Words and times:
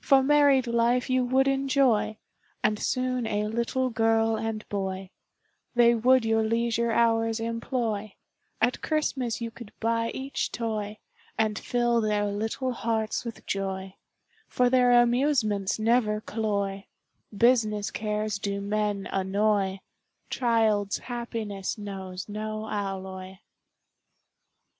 For 0.00 0.24
married 0.24 0.66
life 0.66 1.08
you 1.08 1.24
would 1.24 1.46
enjoy, 1.46 2.16
And 2.64 2.80
soon 2.80 3.28
a 3.28 3.46
little 3.46 3.90
girl 3.90 4.34
and 4.36 4.68
boy, 4.68 5.10
They 5.76 5.94
would 5.94 6.24
your 6.24 6.42
leisure 6.42 6.90
hours 6.90 7.38
employ, 7.38 8.16
At 8.60 8.82
Christmas 8.82 9.40
you 9.40 9.52
could 9.52 9.72
buy 9.78 10.10
each 10.12 10.50
toy, 10.50 10.98
And 11.38 11.56
fill 11.56 12.00
their 12.00 12.26
little 12.26 12.72
hearts 12.72 13.24
with 13.24 13.46
joy, 13.46 13.94
For 14.48 14.68
their 14.68 15.00
amusements 15.00 15.78
never 15.78 16.20
cloy, 16.20 16.86
Business 17.32 17.92
cares 17.92 18.40
do 18.40 18.60
men 18.60 19.06
annoy, 19.12 19.78
Child's 20.28 20.98
happiness 20.98 21.78
knows 21.78 22.28
no 22.28 22.68
alloy. 22.68 23.36